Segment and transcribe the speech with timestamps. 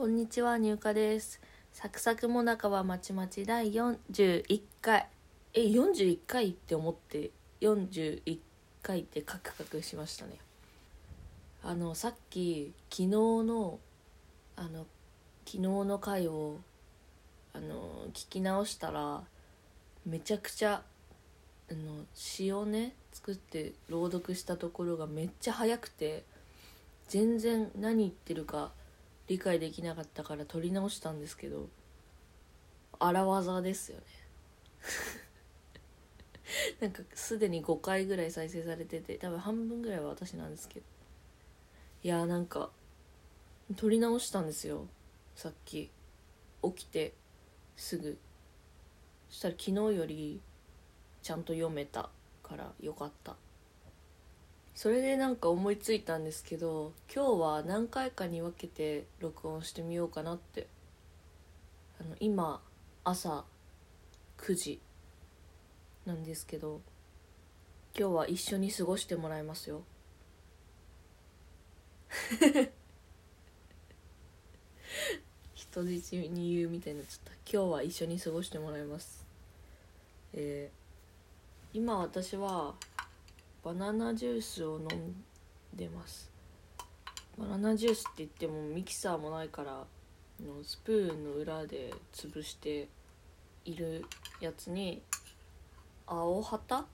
[0.00, 1.42] こんにちは、入荷です。
[1.74, 5.06] サクサクもなかはまちまち第41回。
[5.52, 8.38] え、41回って思って、41
[8.80, 10.38] 回ってカクカクしましたね。
[11.62, 13.78] あの、さっき、昨日の、
[14.56, 14.86] あの、
[15.44, 16.56] 昨日の回を、
[17.52, 19.22] あの、聞き直したら、
[20.06, 20.82] めちゃくちゃ、
[21.70, 26.24] あの、詩をね、作って朗読したところがめっちゃ早くて、
[27.08, 28.72] 全然何言ってるか
[29.30, 31.68] 理解できなかったから撮り直したんですけど
[32.98, 34.04] 荒技ですよね。
[36.82, 40.86] なんかすでに5回ぐらい再生されてて多分半分ぐらいは私なんですけど。
[42.02, 42.72] いやーなんか
[43.76, 44.88] 撮り直したんですよ。
[45.36, 45.92] さっき。
[46.62, 47.14] 起きて
[47.76, 48.18] すぐ。
[49.28, 50.40] そしたら昨日より
[51.22, 52.10] ちゃんと読めた
[52.42, 53.36] からよかった。
[54.80, 60.68] それでなんか思いついたんですけど今日は何回かに分けて録音してみようかなって。
[62.00, 62.62] あの今
[63.04, 63.44] 朝
[64.38, 64.80] 9時
[66.06, 66.80] なんですけど
[67.94, 69.82] 今日は一緒に過ごしてもらいますよ。
[75.52, 77.32] 人質に言うみたいになっちゃった。
[77.32, 79.26] 今日は一緒に過ごしてもらいます。
[80.32, 80.80] えー
[81.72, 82.74] 今私は
[83.62, 85.24] バナナジュースを飲ん
[85.74, 86.30] でます。
[87.38, 89.84] バナナジュースって言ってもミキサーもないから
[90.42, 92.88] のスプーンの裏で潰して
[93.66, 94.06] いる
[94.40, 95.02] やつに
[96.06, 96.86] 青旗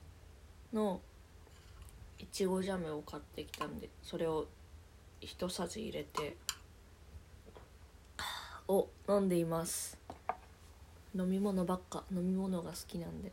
[0.73, 0.99] の
[2.19, 4.47] いちごジャムを買ってきたんでそれを
[5.21, 6.35] 一さじ入れて
[8.67, 9.97] を飲んでいます。
[11.15, 13.31] 飲み物ばっか飲み物が好きなんで。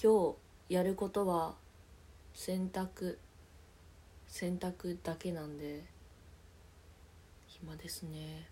[0.00, 0.34] 今
[0.68, 1.56] 日やることは
[2.34, 3.18] 洗濯
[4.26, 5.84] 洗濯だけなんで
[7.46, 8.48] 暇ですね。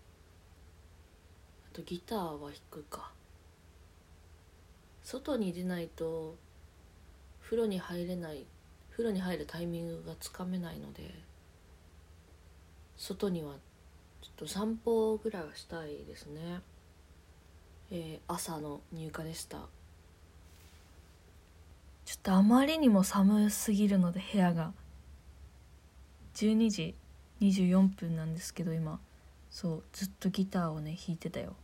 [1.70, 3.12] あとギターは弾くか。
[5.02, 6.36] 外に出ないと
[7.40, 8.44] 風呂に入れない
[8.90, 11.14] 風呂に入るタイミングがつかめないので
[12.96, 13.54] 外には
[14.20, 16.60] ちょっと散歩ぐらいはしたいですね。
[17.90, 19.77] えー朝の入荷でした。
[22.08, 24.72] ちょっとあまりにも寒すぎるので部屋が。
[26.36, 26.94] 12時
[27.42, 28.98] 24分なんですけど今。
[29.50, 31.54] そうずっとギターをね弾いてたよ。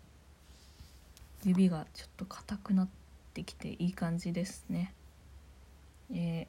[1.44, 2.88] 指がちょっと硬くなっ
[3.32, 4.92] てきていい感じですね。
[6.12, 6.46] え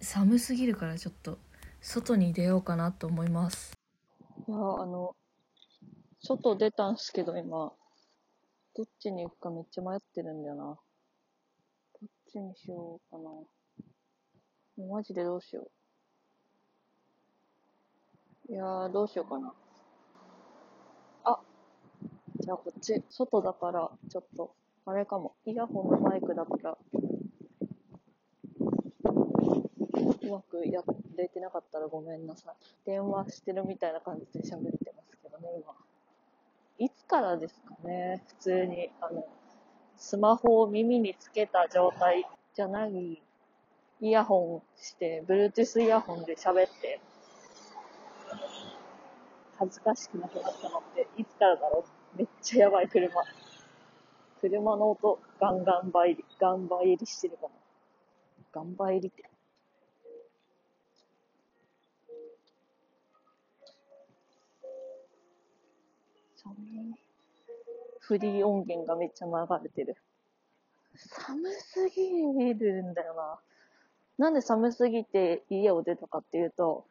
[0.00, 1.36] ー寒すぎるからちょっと
[1.82, 3.74] 外に出ようかなと思います。
[4.48, 5.14] いやあの
[6.22, 7.70] 外出たんすけど今。
[8.74, 10.78] どっちに行くかめっちゃ迷ってるんだよな。
[12.30, 13.30] ちにしようかな。
[14.86, 15.68] マジでどうしよ
[18.48, 18.52] う。
[18.52, 19.52] いやー、どうしようかな。
[21.24, 21.40] あ、
[22.38, 24.54] じゃあこっち、外だから、ちょっと、
[24.86, 25.34] あれかも。
[25.44, 26.78] イヤホンのマイクだから、
[30.22, 30.82] うまくや
[31.16, 32.54] れてなかったらごめんなさい。
[32.86, 35.74] 電話してるみたいな感じで喋ってますけどね、今。
[36.78, 39.26] いつからですかね、普通に、あの、
[39.98, 43.20] スマホを耳につけた状態じゃない、
[44.00, 47.00] イヤホンして、Bluetooth イヤホンで喋って、
[49.58, 52.18] 恥ずかしくなくなったのって、いつからだろう？
[52.18, 53.10] めっちゃやばい車。
[54.40, 57.50] 車の音、ガンガン倍入り、ガン倍入りしてるかも。
[58.52, 59.28] ガン倍入りって。
[66.36, 66.54] 寒
[66.94, 67.07] い。
[68.08, 69.32] フリー音源がめっちゃ流
[69.62, 69.94] れてる。
[70.96, 73.38] 寒すぎるんだよな。
[74.16, 76.86] なんで寒すぎて家を出たかっていうと、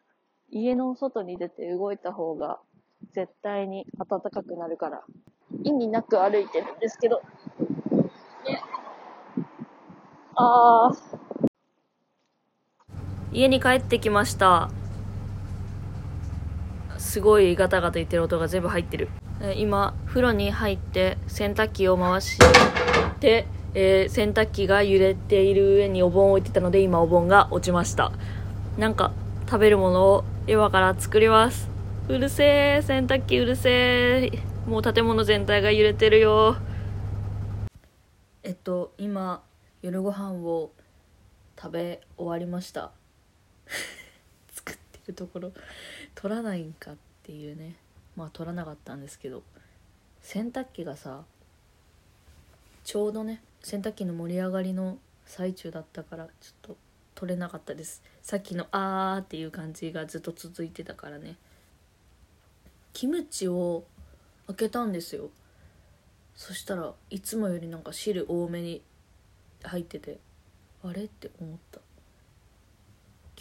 [0.51, 2.59] 家の外に出て動いた方が
[3.13, 5.01] 絶対に暖かくなるから、
[5.63, 7.23] 意味なく歩いてるんですけど。
[8.45, 8.61] ね、
[10.35, 10.97] あー。
[13.31, 14.69] 家に帰ってきました。
[16.99, 19.09] すごいガタガタ言ってる音が全部入ってる。
[19.55, 22.37] 今、風呂に入って洗濯機を回し
[23.19, 28.11] て、えー洗濯機が揺れている上にお盆を置いてたので今お盆が落ちました。
[28.77, 29.11] なんか
[29.45, 31.69] 食べるものを今から作ります。
[32.09, 34.69] うるせー、洗濯機うるせー。
[34.69, 36.57] もう建物全体が揺れてるよ。
[38.43, 39.43] えっと、今、
[39.81, 40.71] 夜ご飯を
[41.57, 42.91] 食べ終わりました。
[44.53, 45.51] 作ってるところ
[46.15, 47.75] 取らないんかっていうね
[48.17, 49.43] まあ取らなかったんですけど
[50.21, 51.23] 洗濯機がさ
[52.83, 56.77] ちょうどね洗濯機の盛り上がりの最中だったからちょっと
[57.15, 58.03] 取れなかったです。
[58.21, 61.35] さっきの「あー」っていう感じがずっと続いてたからね。
[62.93, 63.85] キムチを
[64.45, 65.31] 開けたんですよ。
[66.35, 68.83] そしたらいつもよりなんか汁多めに
[69.63, 70.19] 入ってて
[70.83, 71.81] あれって思った。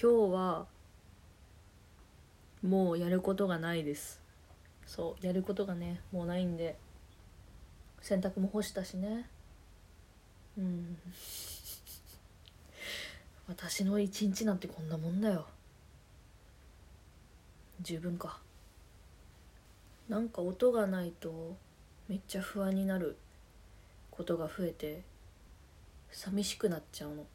[0.01, 0.67] 今日は
[2.63, 4.26] もうやることがないです。
[4.87, 6.77] そうやることがねもうないんで
[8.01, 9.29] 洗濯も干したしね。
[10.57, 10.97] うん。
[13.49, 15.47] 私の一日なんてこんなもんだよ。
[17.81, 18.41] 十分か。
[20.09, 21.57] なんか音がないと
[22.09, 23.17] めっちゃ不安になる
[24.13, 25.03] ことが増えて
[26.13, 27.27] 寂しくなっちゃうの。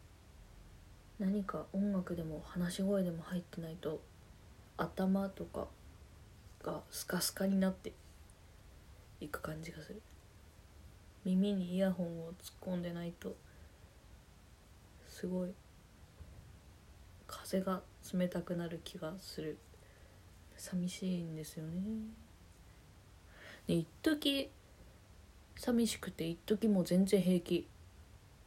[1.19, 4.01] 何か音楽でも話し声でも入ってないと
[4.77, 5.67] 頭とか
[6.61, 7.93] がスカスカになって
[9.19, 10.01] いく感じがする。
[11.23, 13.35] 耳にイヤホンを突っ込んでないと
[15.07, 15.53] すごい
[17.27, 17.81] 風が
[18.11, 19.57] 冷たくなる気がする。
[20.57, 21.81] 寂しいんですよね。
[23.67, 24.49] で一時
[25.55, 27.67] 寂しくて一時もう全然平気。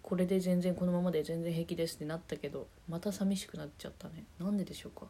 [0.03, 4.25] これで全然このままで全然平気ですってなったけどまた寂しくなっちゃったね。
[4.39, 5.07] なんででしょうか。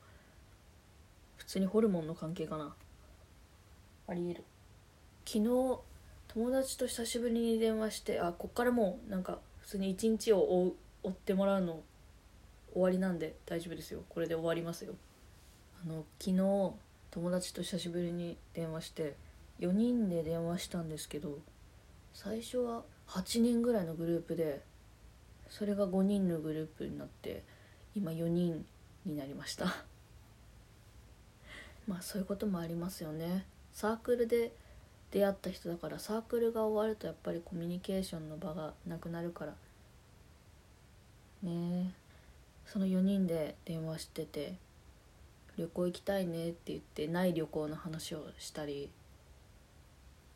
[1.36, 2.74] 普通にホルモンの関係かな。
[4.06, 4.44] ありえる。
[5.26, 5.80] 昨日
[6.28, 11.82] 友達と久しぶりに電話してあこっからもうなんか普通に一日を追追ってもらうの
[12.72, 14.02] 終わりなんで大丈夫ですよ。
[14.08, 14.94] これで終わりますよ。
[15.84, 16.72] あの昨日
[17.10, 19.14] 友達と久しぶりに電話して
[19.60, 21.38] 4人で電話したんですけど
[22.12, 24.62] 最初は8人ぐらいのグループで
[25.48, 27.44] それが5人のグループになって
[27.94, 28.64] 今4人
[29.04, 29.76] になりました。
[31.86, 33.46] まあそういうこともありますよね。
[33.74, 34.52] サークルで
[35.10, 39.54] 出会った人だからサークルが終わるとやっぱりコミュニケーションの場がなくなるから。
[41.42, 41.92] ね
[42.64, 44.54] その4人で電話してて
[45.58, 48.90] 旅行行きたいねって言ってない旅行の話をしたり。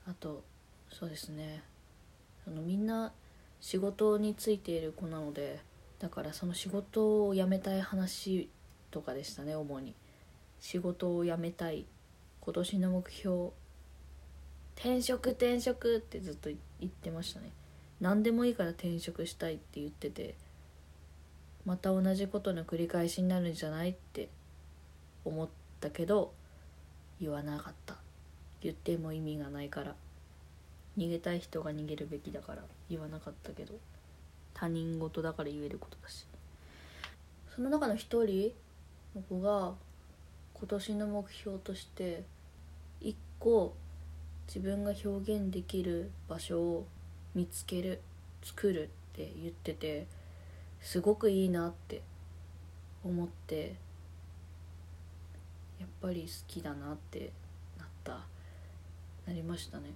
[0.06, 0.42] あと
[0.90, 1.62] そうですね。
[2.44, 3.12] そのみんな
[3.60, 5.60] 仕事についている子なので
[5.98, 8.48] だからその仕事を辞めたい話
[8.90, 9.94] とかでしたね主に。
[10.60, 11.86] 仕事を辞めたい。
[12.48, 13.50] 今年の目標。
[14.74, 16.48] 転職転職ってずっと
[16.80, 17.50] 言ってましたね。
[18.00, 20.34] 何でもいいから転職したいって言ってて
[21.66, 24.30] また同じことの繰り返しになるんじゃないって
[25.26, 25.48] 思っ
[25.78, 26.32] たけど
[27.20, 27.96] 言わなかった。
[28.62, 29.94] 言っても意味がないから。
[30.96, 33.74] 逃げたい人が逃げるべきだから言わなかったけど。
[34.54, 36.24] 他人事だから言えることだし。
[37.54, 38.54] その中の一人
[39.14, 39.74] の子が
[40.54, 42.24] 今年の目標として
[43.38, 43.74] 個
[44.46, 46.86] 自分が表現できる場所を
[47.34, 48.00] 見つける
[48.42, 48.86] 作るっ
[49.16, 50.06] て言ってて
[50.80, 52.02] すごくいいなって
[53.04, 53.74] 思って
[55.78, 57.30] やっぱり好きだなって
[57.78, 58.20] なった。
[59.26, 59.92] なりましたね。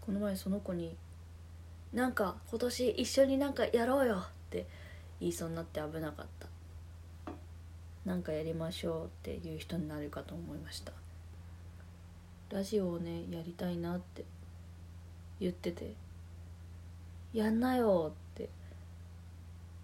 [0.00, 0.96] この前その子に
[1.92, 4.66] 「なんか今年一緒になんかやろうよ」って
[5.20, 6.48] 言いそうになって危なかった。
[8.06, 10.92] なんかやりましょうっていう人になるかと思いました。
[12.52, 14.24] ラジオをねやりたいなって
[15.40, 15.94] 言ってて
[17.32, 18.50] 「やんなよ」って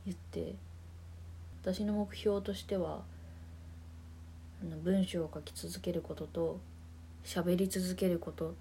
[0.05, 0.55] 言って
[1.63, 3.03] 私の目標としては
[4.85, 6.61] 文章を書き続けることと
[7.25, 8.55] 喋り続けること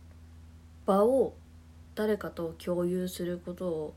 [0.86, 1.34] 場を
[1.96, 3.93] 誰かと共有することを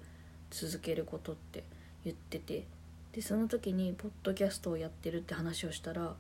[0.50, 1.62] 続けることって
[2.04, 2.66] 言ってて
[3.12, 6.16] でその時にポッドキャストをやってるって話をしたら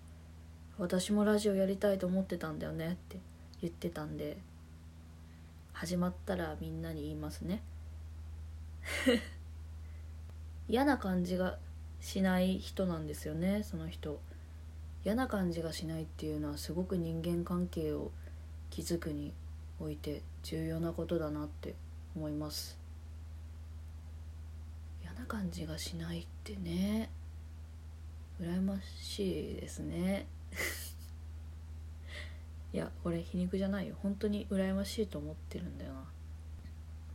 [0.78, 3.18] 私もラジオやりたいと思ってたんだよねって
[3.62, 4.38] 言ってたんで
[5.72, 7.62] 始まったらみんなに言いますね。
[10.68, 11.58] 嫌な感じが
[12.00, 14.20] しない人なんですよねその人。
[15.04, 18.10] 嫌な感じがしないっていうのはすごく人間関係を
[18.70, 19.32] 築くに
[19.78, 21.74] おいて重要なことだなって
[22.14, 22.78] 思います。
[25.02, 27.10] 嫌な感じがしないってね
[28.40, 30.26] 羨ましいですね。
[32.72, 33.96] いやこれ皮肉じゃないよ。
[34.02, 36.04] 本当に羨ましいと思ってるんだよな。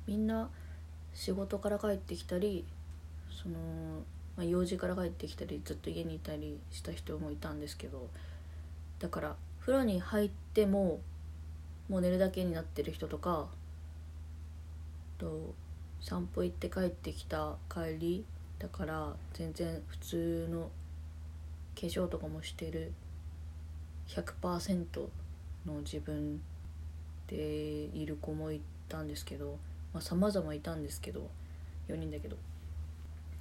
[0.08, 0.50] みんな
[1.14, 2.66] 仕事から帰ってきたり
[3.32, 3.56] その、
[4.38, 8.10] まあ、用事から帰ってきたりずっと家にいたりした人もいたんですけど
[9.00, 11.00] だから風呂に入っても
[11.90, 13.48] もう寝るだけになってる人とか
[15.18, 15.54] と
[16.02, 18.26] 散歩行って帰ってきた帰り
[18.60, 20.70] だから全然普通の
[21.80, 22.94] 化粧とかもしてる
[24.08, 24.86] 100%
[25.66, 26.42] の自分
[27.28, 29.58] でいる子もいたんですけど
[29.94, 31.30] まあ様々いたんですけど
[31.88, 32.38] 4人だけど。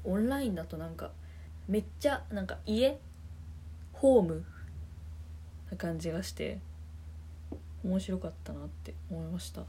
[0.07, 1.13] オンラインだとなんか
[1.67, 2.99] めっちゃなんか家
[3.95, 4.45] ホーム
[5.71, 6.59] な感じがして
[7.83, 9.63] 面白かったなって思いました。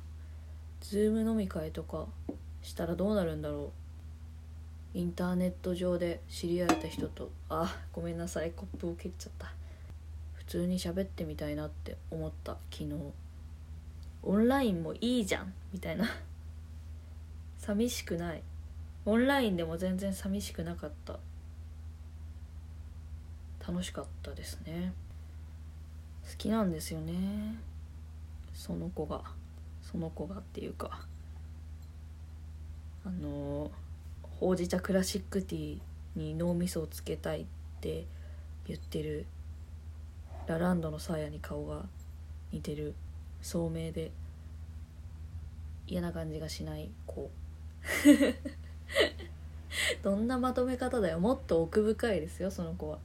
[0.81, 2.07] Zoom 飲み会とか
[2.61, 3.71] したらどうなるんだろ
[4.93, 4.97] う。
[4.97, 9.53] インターネット上で知り合えた人とあごめんなさいコップを蹴っちゃった。
[10.45, 12.57] 普通に喋ってみたいなって思った。
[12.71, 12.93] 昨日。
[14.23, 16.05] オンラインもいいじゃんみたいな。
[17.57, 18.43] 寂しくない。
[19.05, 21.19] オンラインでも全然寂しくなかった。
[23.67, 24.93] 楽しかったですね。
[26.29, 27.57] 好きなんですよね。
[28.53, 29.23] その子が。
[29.81, 31.07] その子がっていうか。
[33.05, 33.71] あの
[34.39, 37.45] ほうじ茶クラシックティーに脳みそをつけたいっ
[37.79, 38.05] て
[38.67, 39.27] 言ってる
[40.47, 41.83] ラランドのサーヤに顔が
[42.51, 42.93] 似てる
[43.41, 44.11] 聡明で
[45.87, 47.29] 嫌な感じがしない子
[50.01, 51.19] どんなまとめ方だよ。
[51.19, 52.99] もっと奥深いですよその子は。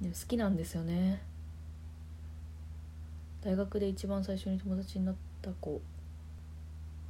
[0.00, 1.22] でも好きなんですよね。
[3.42, 5.80] 大学で一番最初に友達になった子。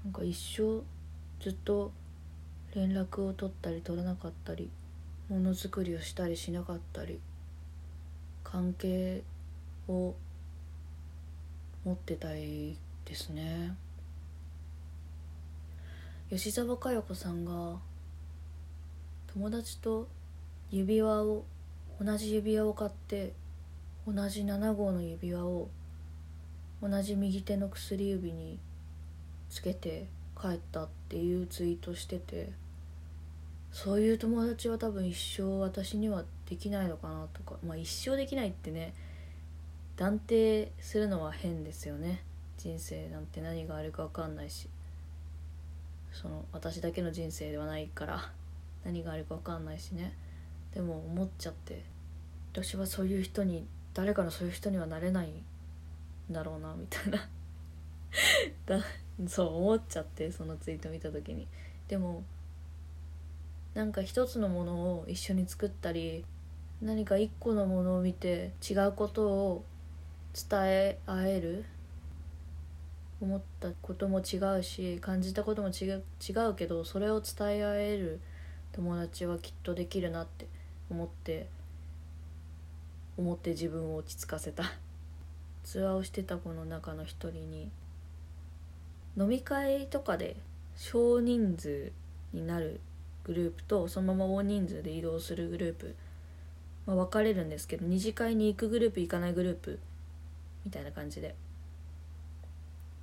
[0.04, 0.83] なんか一生
[1.42, 1.92] ずっと
[2.75, 4.71] 連絡を取ったり取らなかったり
[5.28, 7.21] ものづくりをしたりしなかったり。
[8.48, 9.24] 関係
[9.88, 10.14] を
[11.84, 13.76] 持ってたいですね。
[16.30, 17.80] 吉沢佳代子さんが
[19.32, 20.06] 友達と
[20.70, 21.44] 指輪を
[22.00, 23.32] 同じ指輪を買って
[24.06, 25.68] 同じ7号の指輪を
[26.80, 28.60] 同じ右手の薬指に
[29.50, 30.06] つけて
[30.40, 32.52] 帰ったっていうツイートしてて
[33.72, 38.94] そういう友達は多分一生私にはできないのかなとかまあ一生できないってね
[39.96, 42.22] 断定するのは変ですよね。
[42.58, 44.68] 人生なんて何があるか分かんないし。
[46.16, 48.32] その私だけの人生ではないから
[48.84, 50.14] 何があるか分かんないしね。
[50.74, 51.84] でも思っちゃって
[52.52, 55.42] 私はそういう人に誰かのそういう人にはなれないん
[56.32, 57.28] だろうなみたいな。
[58.64, 58.84] だ
[59.26, 61.46] そう思っちゃってそのツイート見た時に。
[61.88, 62.24] でも
[63.74, 66.24] なんか一つのものを一緒に作ったり
[66.83, 69.64] 何か一個のものを見て違うことを
[70.35, 71.64] 伝え合える？
[73.21, 78.21] 思ったことも違うし感じたことも違う違うけどそれを伝え合える
[78.73, 80.47] 友達はきっとできるなって
[80.90, 81.49] 思って
[83.16, 84.64] 思って自分を落ち着かせた。
[85.64, 87.71] ツアーをしてた子の中の一人に
[89.18, 90.37] 飲み会とかで
[90.76, 91.90] 少人数
[92.33, 92.80] になる
[93.25, 95.97] グループとそのまま大人数で移動するグループ、
[96.87, 99.81] まあ、分かれるんですけど二次会に行くグループ行かないグループ
[100.64, 101.35] みたいな感じで。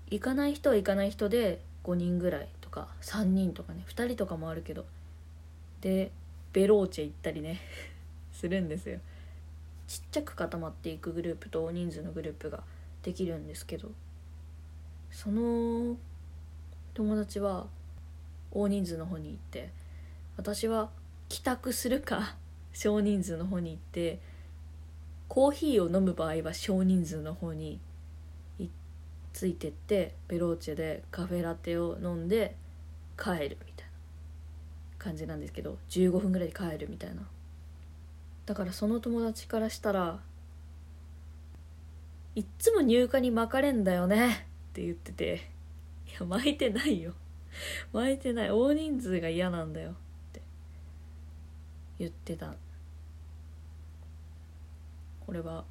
[0.10, 4.86] 行かない人は行かない人で5人ぐらいとか3人とかね2人とかもあるけど
[5.82, 6.12] で
[6.54, 7.62] ベローチェ行ったりね
[8.32, 9.00] するんですよ。
[9.88, 12.64] ちっちゃく固まっていくグループと大人数のグループが
[13.02, 13.92] できるんですけど
[15.12, 15.98] その
[16.94, 17.68] 友達は
[18.52, 19.72] 大人数の方に行って
[20.38, 20.90] 私は
[21.28, 22.36] 帰宅するか
[22.74, 24.20] 少人数の方に行って
[25.28, 27.80] コーヒーを飲む場合は少人数の方に
[29.32, 32.56] ついてってベローチェでカフェラテを飲んで
[33.18, 33.92] 帰るみたいな
[35.00, 37.24] 感じなんですけど15分ぐらいで帰るみたいな。
[38.46, 40.20] だからその友達からしたら
[42.36, 45.50] いっつも入荷に巻かれんだよねって言ってて
[46.12, 47.14] いや巻いてないよ。
[47.94, 48.52] 巻いてない。
[48.52, 49.96] 大人数が嫌なんだよ。
[52.04, 52.54] 言ってた。
[55.26, 55.64] これは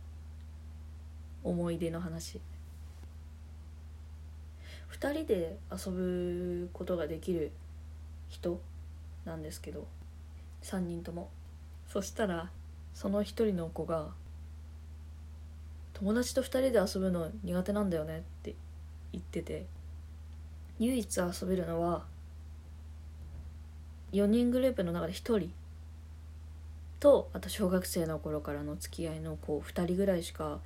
[1.44, 2.40] 思い出の話。
[4.90, 7.52] 2人で遊ぶことができる
[8.28, 8.60] 人
[9.24, 9.86] なんですけど
[10.62, 11.30] 3人とも。
[11.86, 12.50] そしたら
[12.94, 14.14] その1人の子が
[15.92, 18.54] 「友達と2人で遊ぶの苦手なんだよね」って
[19.12, 19.66] 言ってて
[20.78, 22.06] 唯一遊べるのは
[24.12, 25.52] 4人グループの中で1人
[27.02, 30.60] とあと小学生の頃からの付き合いの子2人ぐらいしか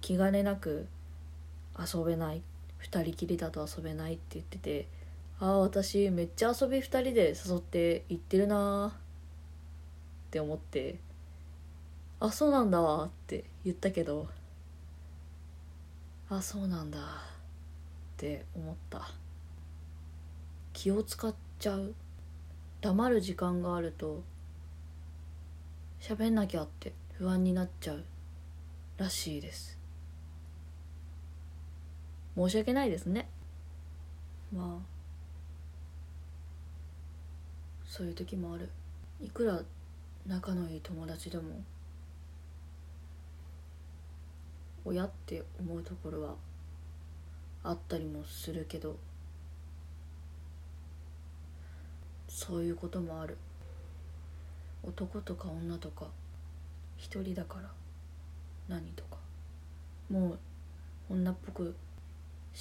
[0.00, 0.86] 気兼ねなく
[1.76, 2.42] 遊べない。
[2.80, 4.86] 2人きりだと遊べないって言ってて
[5.40, 11.00] ああ私めっちゃ遊び2人で誘って行ってるなって思って
[12.20, 14.28] あそうなんだわって言ったけど
[16.30, 17.02] あそうなんだっ
[18.16, 19.10] て思った。
[20.72, 21.94] 気を使っちゃう。
[22.80, 24.22] 黙る時間があると
[26.00, 28.04] 喋んなきゃって不安になっちゃう
[28.96, 29.78] らしいです。
[32.36, 33.28] 申し訳ないですね。
[34.54, 34.86] まあ
[37.84, 38.70] そういう時もある。
[39.20, 39.60] いくら
[40.26, 41.64] 仲のいい友達でも
[44.84, 46.34] 親って思うところは
[47.64, 48.96] あったりもするけど
[52.28, 53.36] そういうこともある。
[54.82, 56.06] 男とか女とか
[56.96, 57.70] 一人だから
[58.68, 59.18] 何とか。
[60.10, 60.38] もう
[61.10, 61.74] 女っぽく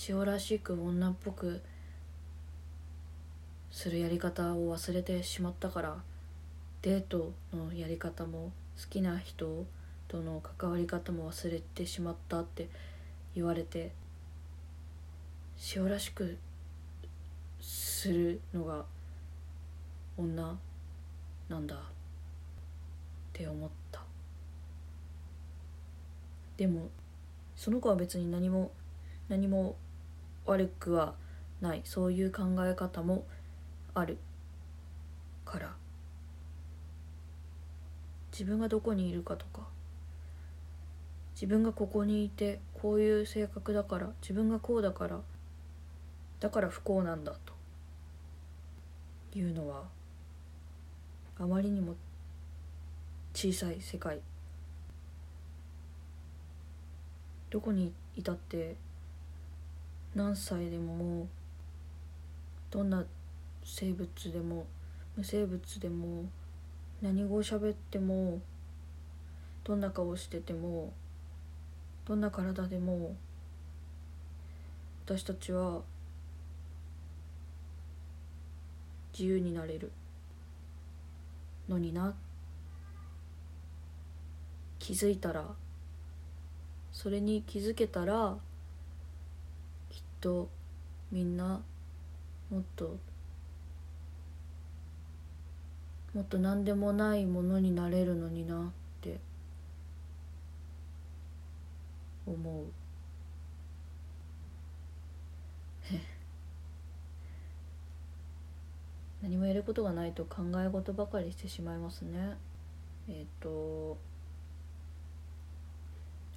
[0.09, 1.61] 塩らしく女っぽく
[3.71, 5.97] するやり方を忘れてしまったから
[6.81, 9.65] デートのやり方も好きな人
[10.07, 12.69] との関わり方も忘れてしまったって
[13.35, 13.91] 言われて
[15.75, 16.37] 塩らしく
[17.61, 18.85] するのが
[20.17, 20.57] 女
[21.49, 21.96] なんだ。
[23.37, 24.01] って思った。
[26.57, 26.89] でも
[27.55, 28.71] その子は別に何も
[29.29, 29.75] 何も
[30.47, 31.13] 悪くは
[31.61, 31.81] ない。
[31.83, 33.25] そういう考え方も
[33.93, 34.17] ある
[35.45, 35.75] から。
[38.31, 39.67] 自分がどこにいるかとか。
[41.35, 44.09] 自分がここにいてこういう性格だから。
[44.21, 45.19] 自分がこうだから。
[46.39, 47.35] だから不幸なんだ
[49.33, 49.83] というのは
[51.39, 51.95] あまりにも
[53.37, 54.19] 小さい世界。
[57.51, 58.75] どこにいたって
[60.15, 61.27] 何歳でももう
[62.71, 63.05] どんな
[63.63, 64.65] 生物でも
[65.15, 66.25] 無生物でも
[66.99, 68.41] 何語を喋っても
[69.63, 70.91] どんな顔してても
[72.07, 73.15] どんな体でも
[75.05, 75.81] 私たちは
[79.13, 79.91] 自由になれる
[81.69, 82.15] のにな
[84.87, 85.45] 気づいたら
[86.93, 88.37] それに気づけたら
[89.89, 90.47] きっと
[91.11, 91.61] みんな
[92.49, 92.95] もっと
[96.13, 98.69] もっと何でもないものになれるのになっ
[99.01, 99.19] て
[102.25, 102.63] 思う。
[109.21, 112.37] 何もやることがないと考え事ばかりしてしまいますね。
[113.09, 113.97] えっ、と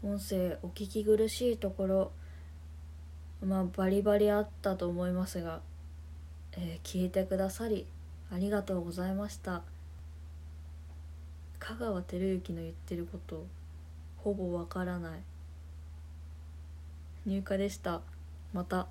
[0.02, 2.12] 音声お聞き苦しいところ
[3.44, 5.60] まあバリバリあったと思いますが、
[6.52, 7.86] えー、聞いてくださり
[8.32, 9.62] ありがとうございました。
[11.58, 13.44] 香川照之の言ってること
[14.18, 15.20] ほぼわからない。
[17.26, 18.00] 入荷でした。
[18.52, 18.86] また。